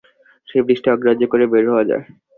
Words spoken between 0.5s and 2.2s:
বৃষ্টি অগ্রাহ্য করে বের হওয়া যায়।